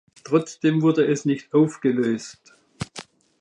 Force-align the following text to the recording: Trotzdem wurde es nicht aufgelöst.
Trotzdem 0.23 0.81
wurde 0.81 1.05
es 1.05 1.25
nicht 1.25 1.53
aufgelöst. 1.53 2.55